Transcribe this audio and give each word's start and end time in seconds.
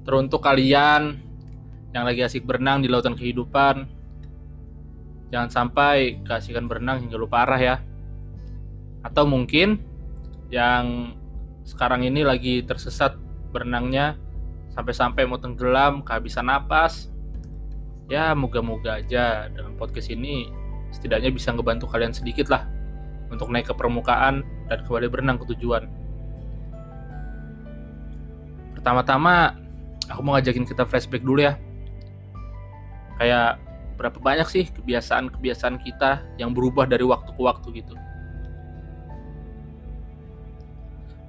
Teruntuk 0.00 0.42
kalian 0.42 1.22
yang 1.94 2.04
lagi 2.06 2.26
asik 2.26 2.42
berenang 2.42 2.82
di 2.82 2.88
lautan 2.90 3.14
kehidupan, 3.14 3.86
jangan 5.30 5.50
sampai 5.50 6.18
keasikan 6.26 6.66
berenang 6.66 7.06
hingga 7.06 7.14
lupa 7.18 7.46
arah 7.46 7.60
ya. 7.60 7.76
Atau 9.06 9.26
mungkin 9.26 9.78
yang 10.50 11.14
sekarang 11.62 12.02
ini 12.02 12.26
lagi 12.26 12.66
tersesat 12.66 13.14
berenangnya 13.54 14.18
sampai-sampai 14.74 15.26
mau 15.26 15.38
tenggelam, 15.38 16.02
kehabisan 16.02 16.50
napas. 16.50 17.06
Ya, 18.10 18.34
moga-moga 18.34 18.98
aja 18.98 19.46
dengan 19.54 19.78
podcast 19.78 20.10
ini 20.10 20.50
setidaknya 20.90 21.30
bisa 21.30 21.54
ngebantu 21.54 21.86
kalian 21.86 22.10
sedikit 22.10 22.50
lah 22.50 22.66
untuk 23.30 23.46
naik 23.54 23.70
ke 23.70 23.74
permukaan 23.78 24.42
dan 24.66 24.82
kembali 24.82 25.06
berenang 25.06 25.38
ke 25.38 25.54
tujuan. 25.54 25.99
Pertama-tama, 28.80 29.60
aku 30.08 30.20
mau 30.24 30.40
ngajakin 30.40 30.64
kita 30.64 30.88
flashback 30.88 31.20
dulu 31.20 31.44
ya. 31.44 31.60
Kayak 33.20 33.60
berapa 34.00 34.16
banyak 34.16 34.48
sih 34.48 34.64
kebiasaan-kebiasaan 34.72 35.76
kita 35.84 36.24
yang 36.40 36.56
berubah 36.56 36.88
dari 36.88 37.04
waktu 37.04 37.28
ke 37.36 37.40
waktu 37.44 37.68
gitu. 37.84 37.92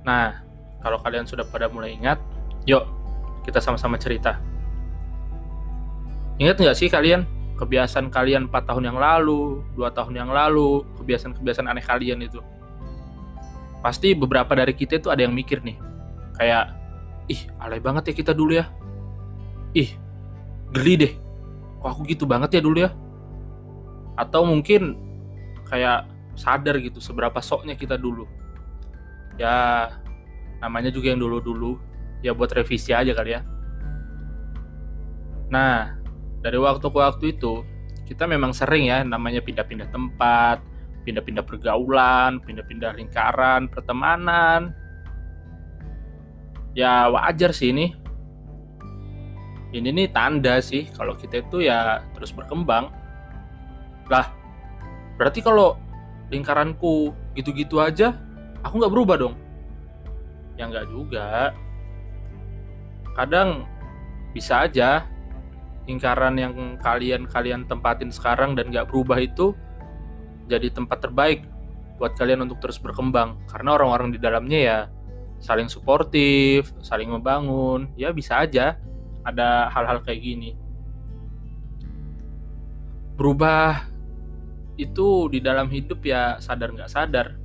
Nah, 0.07 0.39
kalau 0.79 0.97
kalian 1.03 1.27
sudah 1.27 1.43
pada 1.43 1.67
mulai 1.67 1.91
ingat, 1.91 2.17
yuk 2.63 2.87
kita 3.43 3.59
sama-sama 3.59 3.99
cerita. 3.99 4.39
Ingat 6.39 6.57
nggak 6.57 6.77
sih 6.79 6.87
kalian 6.87 7.27
kebiasaan 7.59 8.09
kalian 8.09 8.49
4 8.49 8.65
tahun 8.65 8.89
yang 8.89 8.97
lalu, 8.97 9.61
2 9.77 9.91
tahun 9.93 10.17
yang 10.17 10.31
lalu, 10.33 10.81
kebiasaan-kebiasaan 10.97 11.69
aneh 11.69 11.85
kalian 11.85 12.25
itu? 12.25 12.41
Pasti 13.85 14.17
beberapa 14.17 14.57
dari 14.57 14.73
kita 14.73 14.97
itu 14.97 15.13
ada 15.13 15.21
yang 15.21 15.35
mikir 15.37 15.61
nih, 15.61 15.77
kayak, 16.33 16.73
ih 17.31 17.39
alay 17.63 17.79
banget 17.79 18.11
ya 18.11 18.13
kita 18.19 18.35
dulu 18.35 18.59
ya. 18.59 18.67
Ih, 19.71 19.95
geli 20.75 20.99
deh, 20.99 21.13
kok 21.79 21.89
aku 21.95 22.03
gitu 22.11 22.27
banget 22.27 22.59
ya 22.59 22.61
dulu 22.61 22.83
ya. 22.83 22.91
Atau 24.19 24.43
mungkin 24.43 24.99
kayak 25.71 26.11
sadar 26.35 26.75
gitu 26.83 26.99
seberapa 26.99 27.39
soknya 27.39 27.79
kita 27.79 27.95
dulu. 27.95 28.27
Ya, 29.39 29.87
namanya 30.59 30.91
juga 30.91 31.15
yang 31.15 31.23
dulu-dulu, 31.23 31.79
ya 32.19 32.35
buat 32.35 32.51
revisi 32.51 32.91
aja 32.91 33.15
kali 33.15 33.39
ya. 33.39 33.41
Nah, 35.47 35.95
dari 36.43 36.59
waktu 36.59 36.83
ke 36.83 36.99
waktu 36.99 37.25
itu 37.39 37.63
kita 38.11 38.27
memang 38.27 38.51
sering 38.51 38.91
ya 38.91 39.07
namanya 39.07 39.39
pindah-pindah 39.39 39.87
tempat, 39.87 40.59
pindah-pindah 41.07 41.47
pergaulan, 41.47 42.43
pindah-pindah 42.43 42.99
lingkaran, 42.99 43.71
pertemanan. 43.71 44.75
Ya 46.71 47.11
wajar 47.11 47.51
sih 47.51 47.75
ini. 47.75 47.95
Ini 49.71 49.87
nih 49.87 50.11
tanda 50.11 50.59
sih 50.59 50.87
kalau 50.91 51.15
kita 51.15 51.43
itu 51.43 51.63
ya 51.63 52.03
terus 52.11 52.35
berkembang. 52.35 52.91
Lah, 54.11 54.27
berarti 55.15 55.39
kalau 55.39 55.79
lingkaranku 56.27 57.15
gitu-gitu 57.35 57.79
aja, 57.79 58.15
aku 58.63 58.83
nggak 58.83 58.91
berubah 58.91 59.15
dong? 59.15 59.35
Ya 60.59 60.67
nggak 60.67 60.91
juga. 60.91 61.55
Kadang 63.15 63.67
bisa 64.31 64.63
aja 64.67 65.07
lingkaran 65.87 66.39
yang 66.39 66.79
kalian 66.79 67.27
kalian 67.27 67.67
tempatin 67.67 68.13
sekarang 68.13 68.55
dan 68.55 68.71
gak 68.71 68.87
berubah 68.87 69.19
itu 69.19 69.51
jadi 70.47 70.71
tempat 70.71 71.03
terbaik 71.03 71.43
buat 71.99 72.15
kalian 72.15 72.47
untuk 72.47 72.63
terus 72.63 72.79
berkembang 72.79 73.37
karena 73.49 73.75
orang-orang 73.77 74.15
di 74.15 74.19
dalamnya 74.21 74.59
ya 74.59 74.77
saling 75.41 75.67
suportif, 75.67 76.69
saling 76.79 77.09
membangun, 77.09 77.89
ya 77.97 78.13
bisa 78.13 78.39
aja 78.39 78.77
ada 79.25 79.67
hal-hal 79.73 79.99
kayak 80.05 80.21
gini. 80.21 80.53
Berubah 83.17 83.89
itu 84.79 85.27
di 85.29 85.43
dalam 85.43 85.67
hidup 85.67 85.99
ya 86.05 86.37
sadar 86.37 86.71
nggak 86.71 86.89
sadar. 86.89 87.35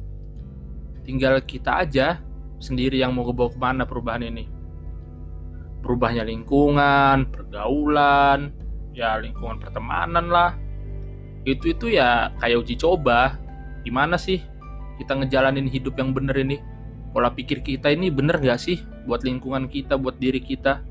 Tinggal 1.02 1.40
kita 1.42 1.82
aja 1.82 2.20
sendiri 2.60 3.00
yang 3.00 3.16
mau 3.16 3.26
kebawa 3.26 3.50
ke 3.50 3.58
mana 3.58 3.82
perubahan 3.88 4.24
ini 4.28 4.56
berubahnya 5.86 6.26
lingkungan, 6.26 7.30
pergaulan, 7.30 8.50
ya 8.90 9.14
lingkungan 9.22 9.62
pertemanan 9.62 10.26
lah. 10.26 10.58
Itu 11.46 11.70
itu 11.70 11.94
ya 11.94 12.34
kayak 12.42 12.66
uji 12.66 12.74
coba. 12.74 13.38
Gimana 13.86 14.18
sih 14.18 14.42
kita 14.98 15.14
ngejalanin 15.14 15.70
hidup 15.70 15.94
yang 15.94 16.10
bener 16.10 16.34
ini? 16.42 16.58
Pola 17.16 17.32
pikir 17.32 17.64
kita 17.64 17.88
ini 17.88 18.12
bener 18.12 18.36
gak 18.36 18.60
sih 18.60 18.76
buat 19.08 19.24
lingkungan 19.24 19.72
kita, 19.72 19.96
buat 19.96 20.20
diri 20.20 20.36
kita? 20.36 20.84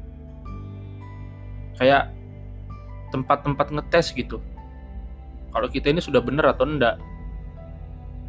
Kayak 1.77 2.17
tempat-tempat 3.13 3.69
ngetes 3.69 4.09
gitu. 4.09 4.41
Kalau 5.53 5.69
kita 5.69 5.93
ini 5.93 6.01
sudah 6.01 6.25
bener 6.25 6.49
atau 6.49 6.65
enggak? 6.65 6.97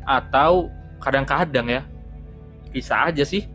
Atau 0.04 0.68
kadang-kadang 1.00 1.72
ya, 1.72 1.88
bisa 2.68 3.00
aja 3.08 3.24
sih 3.24 3.48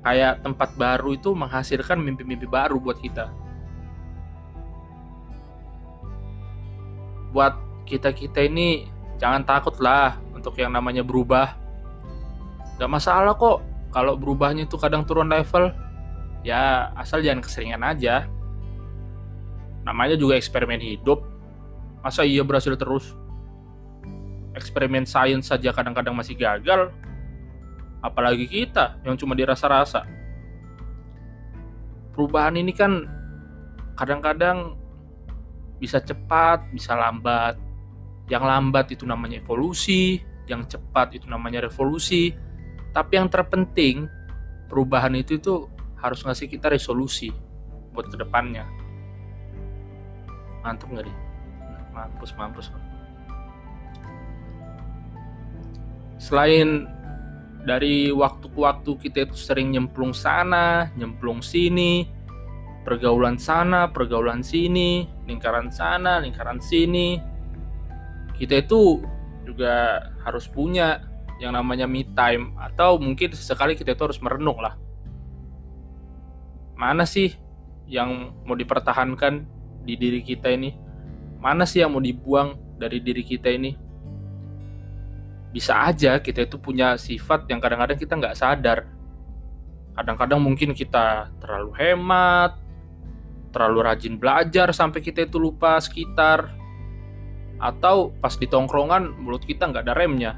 kayak 0.00 0.40
tempat 0.40 0.72
baru 0.80 1.12
itu 1.12 1.36
menghasilkan 1.36 2.00
mimpi-mimpi 2.00 2.48
baru 2.48 2.80
buat 2.80 2.96
kita. 2.96 3.28
Buat 7.36 7.84
kita-kita 7.84 8.48
ini 8.48 8.88
jangan 9.20 9.44
takut 9.44 9.76
lah 9.76 10.16
untuk 10.32 10.56
yang 10.56 10.72
namanya 10.72 11.04
berubah. 11.04 11.52
Gak 12.80 12.88
masalah 12.88 13.36
kok 13.36 13.73
kalau 13.94 14.18
berubahnya 14.18 14.66
itu 14.66 14.74
kadang 14.74 15.06
turun 15.06 15.30
level. 15.30 15.70
Ya 16.42 16.90
asal 16.98 17.22
jangan 17.22 17.46
keseringan 17.46 17.86
aja. 17.86 18.26
Namanya 19.86 20.18
juga 20.18 20.34
eksperimen 20.34 20.82
hidup. 20.82 21.22
Masa 22.02 22.26
iya 22.26 22.42
berhasil 22.42 22.74
terus? 22.74 23.14
Eksperimen 24.58 25.06
sains 25.06 25.46
saja 25.46 25.70
kadang-kadang 25.70 26.14
masih 26.14 26.34
gagal, 26.36 26.90
apalagi 28.04 28.44
kita 28.44 29.00
yang 29.06 29.16
cuma 29.16 29.32
dirasa-rasa. 29.32 30.04
Perubahan 32.12 32.54
ini 32.54 32.70
kan 32.70 33.08
kadang-kadang 33.96 34.76
bisa 35.80 35.98
cepat, 35.98 36.70
bisa 36.70 36.94
lambat. 36.94 37.56
Yang 38.28 38.44
lambat 38.46 38.86
itu 38.92 39.04
namanya 39.08 39.40
evolusi, 39.40 40.20
yang 40.46 40.68
cepat 40.68 41.16
itu 41.18 41.26
namanya 41.26 41.64
revolusi. 41.66 42.36
Tapi 42.94 43.18
yang 43.18 43.26
terpenting, 43.26 44.06
perubahan 44.70 45.18
itu 45.18 45.42
itu 45.42 45.66
harus 45.98 46.22
ngasih 46.22 46.46
kita 46.46 46.70
resolusi 46.70 47.34
buat 47.90 48.06
ke 48.06 48.14
depannya. 48.14 48.62
Mantap 50.62 50.88
nggak 50.88 51.10
nih? 51.10 51.16
Mampus, 51.90 52.30
mampus. 52.38 52.66
Selain 56.22 56.86
dari 57.66 58.14
waktu 58.14 58.46
ke 58.46 58.58
waktu 58.62 58.90
kita 58.96 59.18
itu 59.26 59.36
sering 59.36 59.74
nyemplung 59.74 60.14
sana, 60.14 60.94
nyemplung 60.94 61.42
sini, 61.42 62.06
pergaulan 62.86 63.40
sana, 63.40 63.90
pergaulan 63.90 64.44
sini, 64.44 65.08
lingkaran 65.26 65.72
sana, 65.72 66.22
lingkaran 66.22 66.60
sini. 66.60 67.18
Kita 68.36 68.62
itu 68.62 69.00
juga 69.48 70.06
harus 70.22 70.46
punya 70.46 71.00
yang 71.42 71.54
namanya 71.54 71.88
me 71.88 72.06
time 72.14 72.54
atau 72.58 72.98
mungkin 72.98 73.34
sesekali 73.34 73.74
kita 73.74 73.94
itu 73.94 74.02
harus 74.06 74.20
merenung 74.22 74.58
lah. 74.58 74.78
Mana 76.74 77.06
sih 77.06 77.34
yang 77.86 78.34
mau 78.46 78.58
dipertahankan 78.58 79.46
di 79.82 79.94
diri 79.94 80.20
kita 80.22 80.50
ini? 80.50 80.74
Mana 81.38 81.66
sih 81.68 81.82
yang 81.84 81.94
mau 81.94 82.02
dibuang 82.02 82.56
dari 82.78 82.98
diri 82.98 83.22
kita 83.22 83.50
ini? 83.50 83.84
bisa 85.54 85.86
aja 85.86 86.18
kita 86.18 86.50
itu 86.50 86.58
punya 86.58 86.98
sifat 86.98 87.46
yang 87.46 87.62
kadang-kadang 87.62 87.94
kita 87.94 88.18
nggak 88.18 88.34
sadar. 88.34 88.90
Kadang-kadang 89.94 90.42
mungkin 90.42 90.74
kita 90.74 91.30
terlalu 91.38 91.70
hemat, 91.78 92.58
terlalu 93.54 93.86
rajin 93.86 94.18
belajar 94.18 94.74
sampai 94.74 94.98
kita 94.98 95.30
itu 95.30 95.38
lupa 95.38 95.78
sekitar. 95.78 96.50
Atau 97.62 98.10
pas 98.18 98.34
di 98.34 98.50
tongkrongan 98.50 99.14
mulut 99.22 99.46
kita 99.46 99.70
nggak 99.70 99.86
ada 99.86 99.94
remnya. 99.94 100.34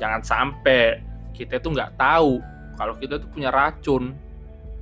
Jangan 0.00 0.24
sampai 0.24 1.04
kita 1.36 1.60
itu 1.60 1.68
nggak 1.68 2.00
tahu 2.00 2.40
kalau 2.80 2.96
kita 2.96 3.20
itu 3.20 3.28
punya 3.28 3.52
racun 3.52 4.16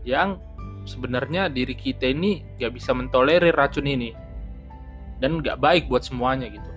yang 0.06 0.38
sebenarnya 0.86 1.50
diri 1.50 1.74
kita 1.74 2.08
ini 2.08 2.46
nggak 2.56 2.72
bisa 2.72 2.94
mentolerir 2.94 3.52
racun 3.52 3.84
ini 3.84 4.14
dan 5.18 5.42
nggak 5.42 5.58
baik 5.58 5.90
buat 5.90 6.06
semuanya 6.06 6.46
gitu. 6.46 6.70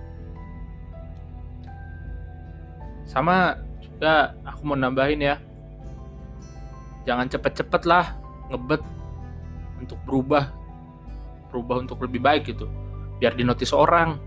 Sama 3.06 3.62
juga 3.78 4.34
aku 4.42 4.62
mau 4.66 4.78
nambahin 4.78 5.22
ya. 5.22 5.36
Jangan 7.06 7.30
cepet-cepet 7.30 7.84
lah 7.86 8.18
ngebet 8.50 8.82
untuk 9.78 10.02
berubah. 10.10 10.50
Berubah 11.54 11.86
untuk 11.86 12.02
lebih 12.02 12.24
baik 12.24 12.50
gitu. 12.50 12.66
Biar 13.22 13.38
dinotis 13.38 13.70
orang. 13.76 14.18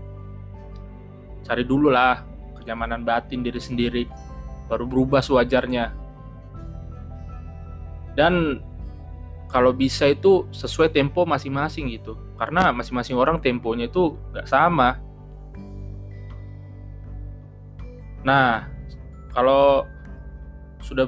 Cari 1.43 1.67
dulu 1.67 1.91
lah 1.91 2.34
kenyamanan 2.65 3.05
batin 3.05 3.45
diri 3.45 3.61
sendiri. 3.61 4.03
baru 4.65 4.89
berubah 4.89 5.21
sewajarnya. 5.21 5.93
Dan 8.17 8.57
kalau 9.45 9.69
bisa 9.77 10.09
itu 10.09 10.49
sesuai 10.49 10.89
tempo 10.89 11.21
masing-masing 11.21 11.93
gitu. 11.93 12.17
Karena 12.33 12.73
masing-masing 12.73 13.13
orang 13.13 13.37
temponya 13.37 13.85
itu 13.85 14.17
nggak 14.33 14.49
sama. 14.49 14.97
Nah 18.25 18.65
kalau 19.29 19.85
sudah 20.81 21.05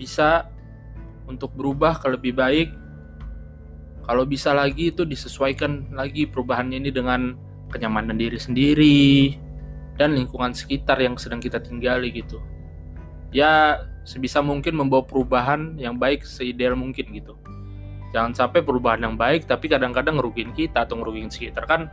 bisa 0.00 0.48
untuk 1.28 1.52
berubah 1.52 2.00
ke 2.00 2.08
lebih 2.08 2.32
baik 2.32 2.68
kalau 4.06 4.22
bisa 4.22 4.54
lagi 4.54 4.94
itu 4.94 5.02
disesuaikan 5.02 5.90
lagi 5.90 6.30
perubahannya 6.30 6.78
ini 6.78 6.90
dengan 6.94 7.34
kenyamanan 7.74 8.14
diri 8.14 8.38
sendiri 8.38 9.34
dan 9.96 10.12
lingkungan 10.12 10.52
sekitar 10.52 11.00
yang 11.00 11.16
sedang 11.16 11.40
kita 11.40 11.60
tinggali 11.60 12.12
gitu. 12.12 12.40
Ya 13.32 13.84
sebisa 14.06 14.38
mungkin 14.44 14.78
membawa 14.78 15.02
perubahan 15.02 15.76
yang 15.80 15.98
baik 15.98 16.22
seideal 16.22 16.76
mungkin 16.78 17.10
gitu. 17.10 17.34
Jangan 18.14 18.32
sampai 18.32 18.62
perubahan 18.62 19.02
yang 19.02 19.16
baik 19.18 19.48
tapi 19.48 19.66
kadang-kadang 19.66 20.20
ngerugiin 20.20 20.54
kita 20.54 20.86
atau 20.86 21.00
ngerugiin 21.00 21.32
sekitar 21.32 21.66
kan 21.66 21.90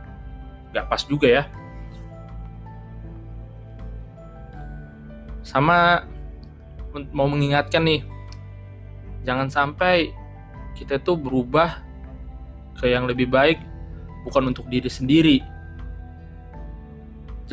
nggak 0.70 0.86
pas 0.86 1.02
juga 1.04 1.28
ya. 1.28 1.44
Sama 5.44 6.06
mau 7.10 7.26
mengingatkan 7.26 7.82
nih 7.84 8.06
jangan 9.26 9.50
sampai 9.50 10.14
kita 10.78 11.00
tuh 11.02 11.18
berubah 11.18 11.82
ke 12.78 12.90
yang 12.90 13.08
lebih 13.08 13.26
baik 13.26 13.58
bukan 14.26 14.50
untuk 14.54 14.66
diri 14.70 14.90
sendiri 14.90 15.38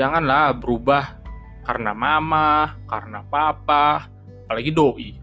janganlah 0.02 0.58
berubah 0.58 1.22
karena 1.62 1.94
mama, 1.94 2.74
karena 2.90 3.22
papa, 3.22 4.10
apalagi 4.50 4.74
doi. 4.74 5.14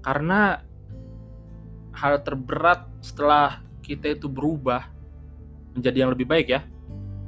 Karena 0.00 0.56
hal 1.92 2.24
terberat 2.24 2.88
setelah 3.04 3.60
kita 3.84 4.16
itu 4.16 4.24
berubah 4.24 4.88
menjadi 5.76 6.08
yang 6.08 6.16
lebih 6.16 6.24
baik 6.24 6.48
ya, 6.48 6.60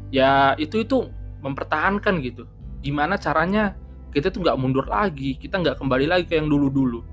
ya 0.09 0.57
itu 0.57 0.81
itu 0.81 1.13
mempertahankan 1.45 2.25
gitu. 2.25 2.49
Gimana 2.81 3.21
caranya 3.21 3.77
kita 4.17 4.33
tuh 4.33 4.41
nggak 4.41 4.57
mundur 4.57 4.89
lagi, 4.89 5.37
kita 5.37 5.61
nggak 5.61 5.77
kembali 5.77 6.09
lagi 6.09 6.25
ke 6.25 6.41
yang 6.41 6.49
dulu-dulu. 6.49 7.05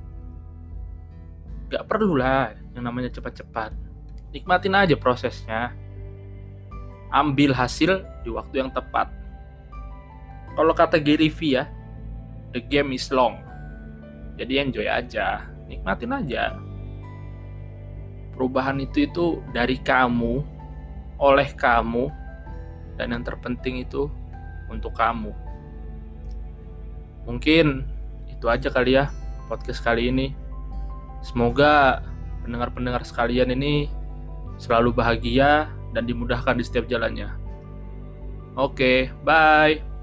Gak 1.67 1.83
perlu 1.83 2.15
lah 2.15 2.55
yang 2.71 2.87
namanya 2.87 3.11
cepat-cepat. 3.11 3.75
Nikmatin 4.31 4.71
aja 4.71 4.95
prosesnya 4.95 5.75
ambil 7.13 7.55
hasil 7.55 8.03
di 8.23 8.29
waktu 8.31 8.65
yang 8.65 8.71
tepat. 8.71 9.11
Kalau 10.57 10.73
kata 10.73 10.97
Gary 10.97 11.29
V 11.29 11.61
ya, 11.61 11.69
the 12.51 12.61
game 12.61 12.91
is 12.95 13.07
long. 13.13 13.37
Jadi 14.37 14.57
enjoy 14.57 14.87
aja, 14.89 15.45
nikmatin 15.69 16.13
aja. 16.13 16.57
Perubahan 18.33 18.77
itu 18.81 19.05
itu 19.05 19.41
dari 19.53 19.81
kamu, 19.81 20.45
oleh 21.17 21.49
kamu, 21.57 22.09
dan 22.97 23.13
yang 23.13 23.23
terpenting 23.25 23.81
itu 23.81 24.09
untuk 24.69 24.93
kamu. 24.97 25.33
Mungkin 27.25 27.85
itu 28.29 28.45
aja 28.45 28.69
kali 28.69 28.97
ya 28.97 29.09
podcast 29.47 29.81
kali 29.81 30.09
ini. 30.09 30.33
Semoga 31.25 32.05
pendengar-pendengar 32.45 33.01
sekalian 33.03 33.51
ini 33.53 33.89
selalu 34.61 34.93
bahagia 34.93 35.69
dan 35.97 36.05
dimudahkan 36.05 36.61
di 36.61 36.61
setiap 36.61 36.85
jalannya. 36.85 37.33
Oke, 38.53 39.09
bye. 39.25 39.96